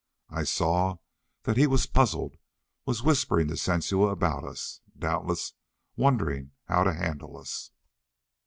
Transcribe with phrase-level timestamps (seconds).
[0.31, 0.95] I saw
[1.43, 2.35] that he was puzzled,
[2.87, 5.53] was whispering to Sensua about us, doubtless
[5.95, 7.69] wondering how to handle us.